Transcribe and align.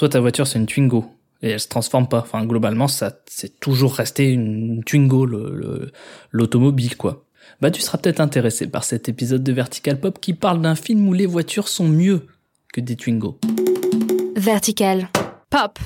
Toi, 0.00 0.08
ta 0.08 0.18
voiture, 0.18 0.46
c'est 0.46 0.58
une 0.58 0.64
Twingo. 0.64 1.04
Et 1.42 1.50
elle 1.50 1.60
se 1.60 1.68
transforme 1.68 2.08
pas. 2.08 2.20
Enfin, 2.20 2.46
globalement, 2.46 2.88
ça, 2.88 3.12
c'est 3.26 3.60
toujours 3.60 3.92
resté 3.92 4.30
une 4.30 4.82
Twingo, 4.82 5.26
l'automobile, 6.32 6.96
quoi. 6.96 7.26
Bah, 7.60 7.70
tu 7.70 7.82
seras 7.82 7.98
peut-être 7.98 8.20
intéressé 8.20 8.66
par 8.66 8.84
cet 8.84 9.10
épisode 9.10 9.42
de 9.42 9.52
Vertical 9.52 10.00
Pop 10.00 10.18
qui 10.18 10.32
parle 10.32 10.62
d'un 10.62 10.74
film 10.74 11.06
où 11.06 11.12
les 11.12 11.26
voitures 11.26 11.68
sont 11.68 11.86
mieux 11.86 12.26
que 12.72 12.80
des 12.80 12.96
Twingo. 12.96 13.38
Vertical 14.36 15.06
Pop. 15.50 15.78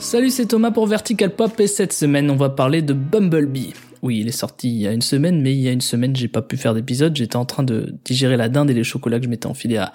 Salut, 0.00 0.30
c'est 0.30 0.46
Thomas 0.46 0.70
pour 0.70 0.86
Vertical 0.86 1.36
Pop 1.36 1.60
et 1.60 1.66
cette 1.66 1.92
semaine 1.92 2.30
on 2.30 2.36
va 2.36 2.48
parler 2.48 2.80
de 2.80 2.94
Bumblebee. 2.94 3.74
Oui, 4.02 4.18
il 4.20 4.28
est 4.28 4.32
sorti 4.32 4.68
il 4.68 4.80
y 4.80 4.86
a 4.86 4.92
une 4.92 5.02
semaine, 5.02 5.40
mais 5.40 5.52
il 5.52 5.60
y 5.60 5.68
a 5.68 5.72
une 5.72 5.80
semaine 5.80 6.14
j'ai 6.16 6.28
pas 6.28 6.42
pu 6.42 6.56
faire 6.56 6.74
d'épisode, 6.74 7.16
j'étais 7.16 7.36
en 7.36 7.44
train 7.44 7.62
de 7.62 7.94
digérer 8.04 8.36
la 8.36 8.48
dinde 8.48 8.70
et 8.70 8.74
les 8.74 8.84
chocolats 8.84 9.18
que 9.18 9.24
je 9.24 9.30
m'étais 9.30 9.46
enfilé 9.46 9.76
à, 9.76 9.92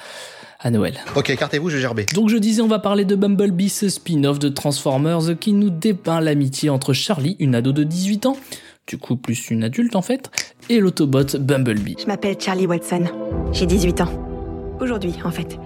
à 0.60 0.72
Noël. 0.72 0.96
Ok, 1.16 1.30
écartez-vous, 1.30 1.70
je 1.70 1.76
vais 1.76 1.82
gerber. 1.82 2.06
Donc 2.14 2.30
je 2.30 2.38
disais 2.38 2.62
on 2.62 2.68
va 2.68 2.80
parler 2.80 3.06
de 3.06 3.16
Bumblebee, 3.16 3.70
ce 3.70 3.90
spin-off 3.90 4.40
de 4.40 4.50
Transformers 4.50 5.38
qui 5.40 5.54
nous 5.54 5.70
dépeint 5.70 6.22
l'amitié 6.22 6.70
entre 6.70 6.94
Charlie, 6.94 7.36
une 7.40 7.54
ado 7.54 7.74
de 7.74 7.84
18 7.84 8.28
ans, 8.28 8.38
du 8.88 8.98
coup 8.98 9.18
plus 9.18 9.50
une 9.50 9.64
adulte 9.64 9.96
en 9.96 10.02
fait, 10.02 10.32
et 10.70 10.80
l'autobot 10.80 11.38
Bumblebee. 11.38 11.98
Je 12.00 12.06
m'appelle 12.06 12.38
Charlie 12.40 12.66
Watson, 12.66 13.04
j'ai 13.52 13.66
18 13.66 14.02
ans. 14.02 14.24
Aujourd'hui, 14.80 15.16
en 15.24 15.32
fait. 15.32 15.58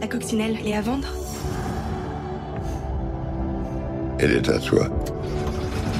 La 0.00 0.06
coccinelle 0.06 0.56
est 0.66 0.74
à 0.74 0.80
vendre 0.80 1.08
Elle 4.18 4.32
est 4.32 4.48
à 4.48 4.58
toi. 4.58 4.88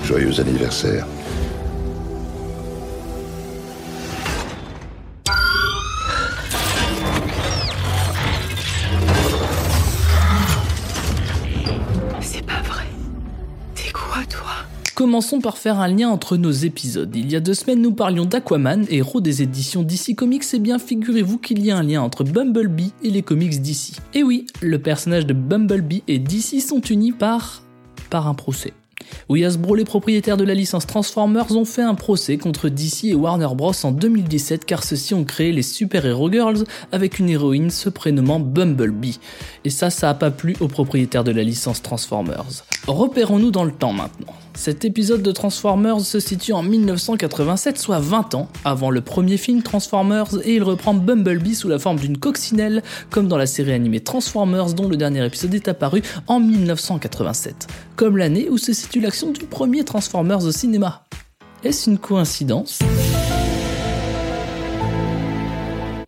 Joyeux 0.05 0.39
anniversaire. 0.41 1.07
Commençons 15.03 15.41
par 15.41 15.59
faire 15.59 15.81
un 15.81 15.89
lien 15.89 16.11
entre 16.11 16.37
nos 16.37 16.53
épisodes. 16.53 17.11
Il 17.17 17.29
y 17.29 17.35
a 17.35 17.41
deux 17.41 17.55
semaines, 17.55 17.83
nous 17.83 17.91
parlions 17.91 18.25
d'Aquaman, 18.25 18.87
héros 18.89 19.21
des 19.21 19.43
éditions 19.43 19.83
DC 19.83 20.15
Comics, 20.15 20.45
et 20.55 20.61
bien 20.61 20.79
figurez-vous 20.79 21.39
qu'il 21.39 21.67
y 21.67 21.73
a 21.73 21.77
un 21.77 21.83
lien 21.83 22.03
entre 22.03 22.23
Bumblebee 22.23 22.93
et 23.03 23.11
les 23.11 23.23
comics 23.23 23.61
DC. 23.61 23.97
Et 24.15 24.23
oui, 24.23 24.47
le 24.61 24.79
personnage 24.79 25.27
de 25.27 25.33
Bumblebee 25.35 26.05
et 26.07 26.21
DC 26.21 26.61
sont 26.61 26.81
unis 26.83 27.11
par... 27.11 27.65
par 28.11 28.29
un 28.29 28.35
procès. 28.35 28.75
Oui, 29.29 29.45
Hasbro, 29.45 29.75
les 29.75 29.85
propriétaires 29.85 30.37
de 30.37 30.45
la 30.45 30.55
licence 30.55 30.87
Transformers, 30.87 31.51
ont 31.51 31.65
fait 31.65 31.83
un 31.83 31.97
procès 31.97 32.39
contre 32.39 32.69
DC 32.69 33.07
et 33.07 33.15
Warner 33.17 33.49
Bros. 33.57 33.73
en 33.83 33.91
2017 33.91 34.65
car 34.65 34.85
ceux-ci 34.85 35.15
ont 35.15 35.25
créé 35.25 35.51
les 35.51 35.63
Super 35.63 36.07
Hero 36.07 36.31
Girls 36.31 36.63
avec 36.93 37.19
une 37.19 37.29
héroïne 37.29 37.71
se 37.71 37.89
prénommant 37.89 38.39
Bumblebee. 38.39 39.19
Et 39.65 39.71
ça, 39.71 39.91
ça 39.91 40.11
a 40.11 40.15
pas 40.15 40.31
plu 40.31 40.55
aux 40.61 40.69
propriétaires 40.69 41.25
de 41.25 41.33
la 41.33 41.43
licence 41.43 41.83
Transformers. 41.83 42.65
Repérons-nous 42.87 43.53
dans 43.53 43.63
le 43.63 43.71
temps 43.71 43.93
maintenant. 43.93 44.35
Cet 44.55 44.85
épisode 44.85 45.23
de 45.23 45.31
Transformers 45.31 46.01
se 46.01 46.19
situe 46.19 46.53
en 46.53 46.65
1987, 46.65 47.79
soit 47.79 48.01
20 48.01 48.35
ans 48.35 48.49
avant 48.65 48.91
le 48.91 49.01
premier 49.01 49.37
film 49.37 49.63
Transformers, 49.63 50.27
et 50.45 50.57
il 50.57 50.65
reprend 50.65 50.93
Bumblebee 50.93 51.55
sous 51.55 51.69
la 51.69 51.79
forme 51.79 52.01
d'une 52.01 52.19
coccinelle, 52.19 52.83
comme 53.09 53.29
dans 53.29 53.37
la 53.37 53.47
série 53.47 53.73
animée 53.73 54.01
Transformers 54.01 54.75
dont 54.75 54.89
le 54.89 54.97
dernier 54.97 55.25
épisode 55.25 55.55
est 55.55 55.69
apparu 55.69 56.03
en 56.27 56.41
1987, 56.41 57.69
comme 57.95 58.17
l'année 58.17 58.49
où 58.51 58.59
se 58.59 58.73
situe 58.73 59.01
l'action 59.01 59.31
du 59.31 59.47
premier 59.47 59.85
Transformers 59.85 60.45
au 60.45 60.51
cinéma. 60.51 61.05
Est-ce 61.63 61.89
une 61.89 61.99
coïncidence? 61.99 62.81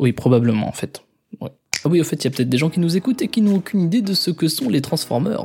Oui, 0.00 0.12
probablement 0.12 0.68
en 0.68 0.72
fait. 0.72 1.04
Ah 1.40 1.90
oui, 1.90 2.00
au 2.00 2.04
fait, 2.04 2.16
il 2.16 2.24
y 2.24 2.28
a 2.28 2.30
peut-être 2.30 2.48
des 2.48 2.56
gens 2.56 2.70
qui 2.70 2.80
nous 2.80 2.96
écoutent 2.96 3.20
et 3.20 3.28
qui 3.28 3.42
n'ont 3.42 3.56
aucune 3.56 3.82
idée 3.82 4.00
de 4.00 4.14
ce 4.14 4.30
que 4.30 4.48
sont 4.48 4.70
les 4.70 4.80
Transformers. 4.80 5.44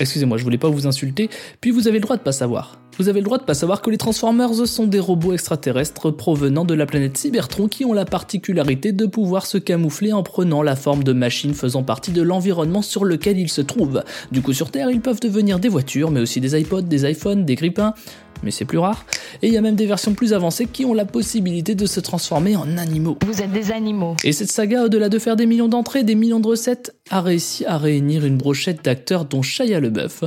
Excusez-moi, 0.00 0.38
je 0.38 0.44
voulais 0.44 0.58
pas 0.58 0.68
vous 0.68 0.86
insulter, 0.86 1.30
puis 1.60 1.70
vous 1.70 1.88
avez 1.88 1.98
le 1.98 2.02
droit 2.02 2.16
de 2.16 2.22
pas 2.22 2.32
savoir. 2.32 2.78
Vous 2.96 3.08
avez 3.08 3.20
le 3.20 3.24
droit 3.24 3.38
de 3.38 3.42
pas 3.42 3.54
savoir 3.54 3.82
que 3.82 3.90
les 3.90 3.96
Transformers 3.96 4.54
sont 4.66 4.86
des 4.86 5.00
robots 5.00 5.32
extraterrestres 5.32 6.12
provenant 6.12 6.64
de 6.64 6.74
la 6.74 6.86
planète 6.86 7.16
Cybertron 7.16 7.66
qui 7.66 7.84
ont 7.84 7.92
la 7.92 8.04
particularité 8.04 8.92
de 8.92 9.06
pouvoir 9.06 9.46
se 9.46 9.58
camoufler 9.58 10.12
en 10.12 10.22
prenant 10.22 10.62
la 10.62 10.76
forme 10.76 11.02
de 11.02 11.12
machines 11.12 11.54
faisant 11.54 11.82
partie 11.82 12.12
de 12.12 12.22
l'environnement 12.22 12.82
sur 12.82 13.04
lequel 13.04 13.36
ils 13.38 13.50
se 13.50 13.62
trouvent. 13.62 14.04
Du 14.30 14.42
coup 14.42 14.52
sur 14.52 14.70
Terre, 14.70 14.90
ils 14.90 15.00
peuvent 15.00 15.20
devenir 15.20 15.58
des 15.58 15.68
voitures, 15.68 16.12
mais 16.12 16.20
aussi 16.20 16.40
des 16.40 16.60
iPods, 16.60 16.82
des 16.82 17.10
iPhones, 17.10 17.44
des 17.44 17.56
grippins, 17.56 17.94
mais 18.44 18.50
c'est 18.50 18.64
plus 18.64 18.78
rare. 18.78 19.04
Et 19.42 19.48
il 19.48 19.52
y 19.52 19.56
a 19.56 19.60
même 19.60 19.74
des 19.74 19.86
versions 19.86 20.14
plus 20.14 20.32
avancées 20.32 20.66
qui 20.66 20.84
ont 20.84 20.94
la 20.94 21.04
possibilité 21.04 21.74
de 21.74 21.86
se 21.86 22.00
transformer 22.00 22.56
en 22.56 22.76
animaux. 22.76 23.18
Vous 23.26 23.42
êtes 23.42 23.52
des 23.52 23.72
animaux. 23.72 24.16
Et 24.24 24.32
cette 24.32 24.50
saga, 24.50 24.84
au-delà 24.84 25.08
de 25.08 25.18
faire 25.18 25.36
des 25.36 25.46
millions 25.46 25.68
d'entrées, 25.68 26.04
des 26.04 26.14
millions 26.14 26.40
de 26.40 26.46
recettes, 26.46 26.94
a 27.10 27.20
réussi 27.20 27.64
à 27.64 27.78
réunir 27.78 28.24
une 28.24 28.36
brochette 28.36 28.84
d'acteurs 28.84 29.24
dont 29.24 29.42
Shia 29.42 29.80
LeBeouf, 29.80 30.24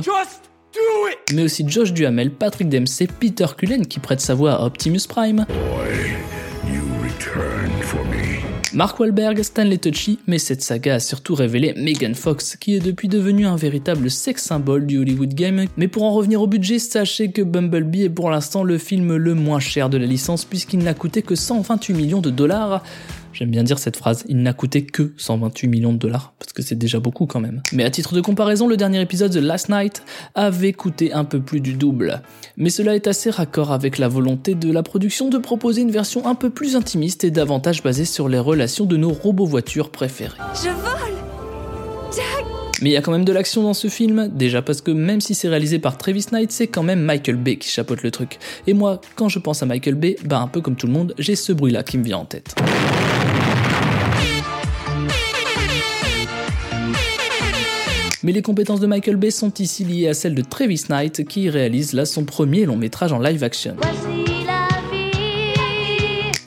mais 1.32 1.42
aussi 1.42 1.64
Josh 1.66 1.92
Duhamel, 1.92 2.30
Patrick 2.30 2.68
Dempsey, 2.68 3.06
Peter 3.06 3.46
Cullen 3.56 3.86
qui 3.86 4.00
prête 4.00 4.20
sa 4.20 4.34
voix 4.34 4.54
à 4.54 4.64
Optimus 4.64 5.00
Prime. 5.08 5.46
Mark 8.74 9.00
Wahlberg, 9.00 9.42
Stanley 9.42 9.78
Tucci, 9.78 10.18
mais 10.26 10.38
cette 10.38 10.62
saga 10.62 10.96
a 10.96 11.00
surtout 11.00 11.34
révélé 11.34 11.72
Megan 11.76 12.14
Fox, 12.14 12.56
qui 12.56 12.76
est 12.76 12.80
depuis 12.80 13.08
devenue 13.08 13.46
un 13.46 13.56
véritable 13.56 14.10
sex 14.10 14.42
symbole 14.42 14.86
du 14.86 14.98
Hollywood 14.98 15.32
Game. 15.32 15.64
Mais 15.78 15.88
pour 15.88 16.04
en 16.04 16.12
revenir 16.12 16.42
au 16.42 16.46
budget, 16.46 16.78
sachez 16.78 17.30
que 17.30 17.40
Bumblebee 17.40 18.04
est 18.04 18.10
pour 18.10 18.30
l'instant 18.30 18.62
le 18.62 18.76
film 18.76 19.16
le 19.16 19.34
moins 19.34 19.58
cher 19.58 19.88
de 19.88 19.96
la 19.96 20.06
licence 20.06 20.44
puisqu'il 20.44 20.80
n'a 20.80 20.94
coûté 20.94 21.22
que 21.22 21.34
128 21.34 21.94
millions 21.94 22.20
de 22.20 22.30
dollars. 22.30 22.82
J'aime 23.38 23.50
bien 23.50 23.62
dire 23.62 23.78
cette 23.78 23.96
phrase, 23.96 24.24
il 24.28 24.42
n'a 24.42 24.52
coûté 24.52 24.84
que 24.84 25.12
128 25.16 25.68
millions 25.68 25.92
de 25.92 25.98
dollars, 25.98 26.32
parce 26.40 26.52
que 26.52 26.60
c'est 26.60 26.74
déjà 26.74 26.98
beaucoup 26.98 27.26
quand 27.26 27.38
même. 27.38 27.62
Mais 27.72 27.84
à 27.84 27.90
titre 27.90 28.16
de 28.16 28.20
comparaison, 28.20 28.66
le 28.66 28.76
dernier 28.76 29.00
épisode 29.00 29.30
The 29.30 29.36
Last 29.36 29.68
Night 29.68 30.02
avait 30.34 30.72
coûté 30.72 31.12
un 31.12 31.24
peu 31.24 31.38
plus 31.38 31.60
du 31.60 31.74
double. 31.74 32.20
Mais 32.56 32.68
cela 32.68 32.96
est 32.96 33.06
assez 33.06 33.30
raccord 33.30 33.70
avec 33.70 33.98
la 33.98 34.08
volonté 34.08 34.56
de 34.56 34.72
la 34.72 34.82
production 34.82 35.28
de 35.28 35.38
proposer 35.38 35.82
une 35.82 35.92
version 35.92 36.26
un 36.26 36.34
peu 36.34 36.50
plus 36.50 36.74
intimiste 36.74 37.22
et 37.22 37.30
davantage 37.30 37.80
basée 37.80 38.06
sur 38.06 38.28
les 38.28 38.40
relations 38.40 38.86
de 38.86 38.96
nos 38.96 39.12
robots-voitures 39.12 39.90
préférés. 39.90 40.36
Je 40.54 40.70
vole 40.70 41.14
Jack 42.10 42.44
Mais 42.82 42.90
il 42.90 42.92
y 42.92 42.96
a 42.96 43.02
quand 43.02 43.12
même 43.12 43.24
de 43.24 43.32
l'action 43.32 43.62
dans 43.62 43.72
ce 43.72 43.86
film, 43.86 44.32
déjà 44.34 44.62
parce 44.62 44.80
que 44.80 44.90
même 44.90 45.20
si 45.20 45.36
c'est 45.36 45.48
réalisé 45.48 45.78
par 45.78 45.96
Travis 45.96 46.26
Knight, 46.32 46.50
c'est 46.50 46.66
quand 46.66 46.82
même 46.82 47.02
Michael 47.02 47.36
Bay 47.36 47.56
qui 47.56 47.68
chapeaute 47.68 48.02
le 48.02 48.10
truc. 48.10 48.40
Et 48.66 48.72
moi, 48.72 49.00
quand 49.14 49.28
je 49.28 49.38
pense 49.38 49.62
à 49.62 49.66
Michael 49.66 49.94
Bay, 49.94 50.16
bah 50.24 50.40
un 50.40 50.48
peu 50.48 50.60
comme 50.60 50.74
tout 50.74 50.88
le 50.88 50.92
monde, 50.92 51.14
j'ai 51.20 51.36
ce 51.36 51.52
bruit-là 51.52 51.84
qui 51.84 51.98
me 51.98 52.02
vient 52.02 52.18
en 52.18 52.24
tête. 52.24 52.56
Mais 58.22 58.32
les 58.32 58.42
compétences 58.42 58.80
de 58.80 58.86
Michael 58.86 59.16
Bay 59.16 59.30
sont 59.30 59.52
ici 59.54 59.84
liées 59.84 60.08
à 60.08 60.14
celles 60.14 60.34
de 60.34 60.42
Travis 60.42 60.84
Knight 60.88 61.26
qui 61.26 61.48
réalise 61.50 61.92
là 61.92 62.04
son 62.04 62.24
premier 62.24 62.64
long 62.64 62.76
métrage 62.76 63.12
en 63.12 63.20
live 63.20 63.44
action. 63.44 63.76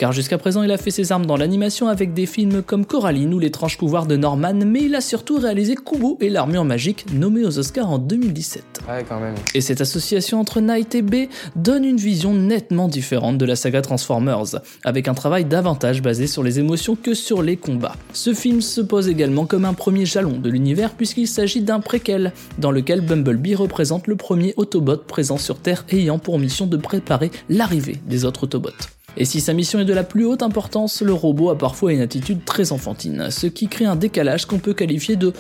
Car 0.01 0.12
jusqu'à 0.12 0.39
présent, 0.39 0.63
il 0.63 0.72
a 0.72 0.79
fait 0.79 0.89
ses 0.89 1.12
armes 1.12 1.28
dans 1.28 1.38
l'animation 1.38 1.88
avec 1.88 2.16
des 2.16 2.25
films 2.25 2.63
comme 2.63 2.88
Coraline 2.88 3.31
ou 3.35 3.38
L'étrange 3.38 3.78
pouvoir 3.78 4.07
de 4.07 4.17
Norman, 4.17 4.56
mais 4.66 4.85
il 4.85 4.95
a 4.95 5.00
surtout 5.00 5.38
réalisé 5.38 5.75
Kubo 5.75 6.17
et 6.19 6.29
l'armure 6.31 6.66
magique, 6.66 7.06
nommé 7.13 7.45
aux 7.45 7.59
Oscars 7.59 7.88
en 7.88 8.00
2017. 8.00 8.63
Ouais, 8.89 9.06
quand 9.07 9.19
même. 9.19 9.35
Et 9.53 9.62
cette 9.62 9.79
association 9.79 10.39
entre 10.39 10.59
Knight 10.59 10.95
et 10.95 11.03
Bay 11.03 11.29
donne 11.56 11.85
une 11.85 11.97
vision 11.97 12.34
nettement 12.34 12.88
différente 12.88 13.38
de 13.38 13.45
la 13.45 13.56
saga 13.56 13.84
Transformers, 13.84 14.59
avec 14.84 15.07
un 15.07 15.13
travail 15.13 15.45
davantage 15.45 16.01
basé 16.01 16.25
sur 16.25 16.41
les 16.41 16.57
émotions 16.57 16.95
que 16.95 17.13
sur 17.13 17.44
les 17.44 17.56
combats. 17.56 17.95
Ce 18.12 18.33
film 18.33 18.62
se 18.62 18.81
pose 18.81 19.07
également 19.07 19.45
comme 19.45 19.66
un 19.66 19.75
premier 19.75 20.07
jalon 20.07 20.39
de 20.39 20.50
l'univers 20.50 20.95
puisqu'il 20.95 21.28
s'agit 21.28 21.62
d'un 21.62 21.79
préquel, 21.79 22.33
dans 22.57 22.72
lequel 22.72 23.01
Bumblebee 23.01 23.53
représente 23.53 24.07
le 24.07 24.16
premier 24.16 24.56
Autobot 24.57 24.97
présent 24.97 25.38
sur 25.38 25.59
Terre 25.59 25.85
ayant 25.91 26.18
pour 26.18 26.39
mission 26.39 26.66
de 26.66 26.78
préparer 26.78 27.29
l'arrivée 27.50 28.00
des 28.07 28.25
autres 28.25 28.45
Autobots. 28.45 28.71
Et 29.18 29.25
si 29.25 29.42
sa 29.42 29.54
mission 29.54 29.80
est 29.80 29.86
de 29.86 29.94
la 29.94 30.04
plus 30.04 30.25
haute 30.25 30.44
importance, 30.44 31.02
le 31.02 31.13
robot 31.13 31.50
a 31.50 31.58
parfois 31.58 31.94
une 31.94 32.02
attitude 32.02 32.46
très 32.46 32.72
enfantine, 32.72 33.30
ce 33.30 33.48
qui 33.48 33.68
crée 33.68 33.86
un 33.86 33.96
décalage 33.96 34.46
qu'on 34.46 34.60
peut 34.60 34.74
qualifier 34.74 35.16
de 35.16 35.34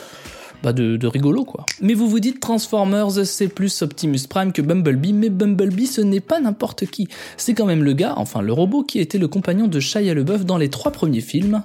bah 0.63 0.73
de, 0.73 1.07
rigolo 1.07 1.43
quoi. 1.43 1.65
Mais 1.81 1.95
vous 1.95 2.07
vous 2.07 2.19
dites 2.19 2.39
Transformers 2.39 3.25
c'est 3.25 3.47
plus 3.47 3.81
Optimus 3.81 4.19
Prime 4.29 4.53
que 4.53 4.61
Bumblebee, 4.61 5.13
mais 5.13 5.29
Bumblebee 5.29 5.87
ce 5.87 6.01
n'est 6.01 6.19
pas 6.19 6.39
n'importe 6.39 6.85
qui. 6.85 7.07
C'est 7.37 7.55
quand 7.55 7.65
même 7.65 7.83
le 7.83 7.93
gars, 7.93 8.13
enfin 8.17 8.41
le 8.41 8.53
robot 8.53 8.83
qui 8.83 8.99
était 8.99 9.17
le 9.17 9.27
compagnon 9.27 9.67
de 9.67 9.79
Shia 9.79 10.13
LeBeouf 10.13 10.45
dans 10.45 10.57
les 10.57 10.69
trois 10.69 10.91
premiers 10.91 11.21
films. 11.21 11.63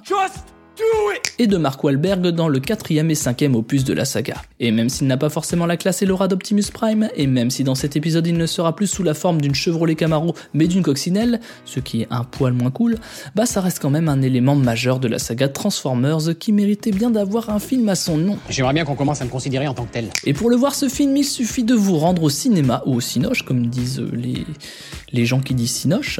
Et 1.39 1.47
de 1.47 1.57
Mark 1.57 1.83
Wahlberg 1.83 2.27
dans 2.27 2.47
le 2.47 2.59
quatrième 2.59 3.11
et 3.11 3.15
cinquième 3.15 3.55
opus 3.55 3.83
de 3.83 3.93
la 3.93 4.05
saga. 4.05 4.35
Et 4.59 4.71
même 4.71 4.89
s'il 4.89 5.07
n'a 5.07 5.17
pas 5.17 5.29
forcément 5.29 5.65
la 5.65 5.77
classe 5.77 6.01
et 6.01 6.05
l'aura 6.05 6.27
d'Optimus 6.27 6.63
Prime, 6.73 7.09
et 7.15 7.27
même 7.27 7.51
si 7.51 7.63
dans 7.63 7.75
cet 7.75 7.95
épisode 7.95 8.25
il 8.27 8.37
ne 8.37 8.45
sera 8.45 8.75
plus 8.75 8.87
sous 8.87 9.03
la 9.03 9.13
forme 9.13 9.41
d'une 9.41 9.55
Chevrolet 9.55 9.95
Camaro 9.95 10.33
mais 10.53 10.67
d'une 10.67 10.83
coccinelle, 10.83 11.39
ce 11.65 11.79
qui 11.79 12.01
est 12.01 12.07
un 12.09 12.23
poil 12.23 12.53
moins 12.53 12.71
cool, 12.71 12.97
bah 13.35 13.45
ça 13.45 13.61
reste 13.61 13.79
quand 13.79 13.89
même 13.89 14.09
un 14.09 14.21
élément 14.21 14.55
majeur 14.55 14.99
de 14.99 15.07
la 15.07 15.19
saga 15.19 15.47
Transformers 15.47 16.37
qui 16.39 16.51
méritait 16.51 16.91
bien 16.91 17.11
d'avoir 17.11 17.49
un 17.49 17.59
film 17.59 17.87
à 17.89 17.95
son 17.95 18.17
nom. 18.17 18.37
J'aimerais 18.49 18.73
bien 18.73 18.85
qu'on 18.85 18.95
commence 18.95 19.21
à 19.21 19.25
me 19.25 19.29
considérer 19.29 19.67
en 19.67 19.73
tant 19.73 19.85
que 19.85 19.93
tel. 19.93 20.09
Et 20.25 20.33
pour 20.33 20.49
le 20.49 20.55
voir 20.55 20.73
ce 20.73 20.89
film, 20.89 21.15
il 21.17 21.23
suffit 21.23 21.63
de 21.63 21.75
vous 21.75 21.97
rendre 21.97 22.23
au 22.23 22.29
cinéma 22.29 22.83
ou 22.85 22.95
au 22.95 23.01
cinoche 23.01 23.43
comme 23.43 23.67
disent 23.67 24.03
les, 24.13 24.45
les 25.11 25.25
gens 25.25 25.39
qui 25.39 25.53
disent 25.53 25.71
cinoche. 25.71 26.19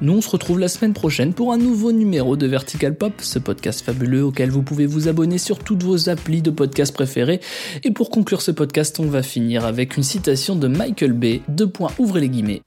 Nous 0.00 0.12
on 0.12 0.20
se 0.20 0.30
retrouve 0.30 0.58
la 0.58 0.68
semaine 0.68 0.92
prochaine 0.92 1.34
pour 1.34 1.52
un 1.52 1.58
nouveau 1.58 1.92
numéro 1.92 2.36
de 2.36 2.46
Vertical 2.46 2.94
Pop, 2.94 3.14
ce 3.20 3.38
podcast 3.38 3.82
auquel 4.22 4.50
vous 4.50 4.62
pouvez 4.62 4.86
vous 4.86 5.08
abonner 5.08 5.38
sur 5.38 5.58
toutes 5.58 5.82
vos 5.82 6.08
applis 6.08 6.42
de 6.42 6.50
podcast 6.50 6.92
préférés. 6.94 7.40
Et 7.84 7.90
pour 7.90 8.10
conclure 8.10 8.42
ce 8.42 8.50
podcast, 8.50 8.98
on 9.00 9.06
va 9.06 9.22
finir 9.22 9.64
avec 9.64 9.96
une 9.96 10.02
citation 10.02 10.56
de 10.56 10.68
Michael 10.68 11.12
Bay, 11.12 11.42
deux 11.48 11.68
points 11.68 11.90
ouvrez 11.98 12.20
les 12.20 12.28
guillemets. 12.28 12.62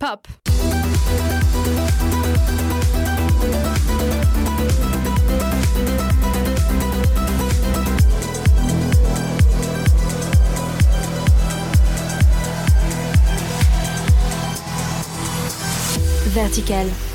Pop. 0.00 0.28
Vertical. 16.38 17.07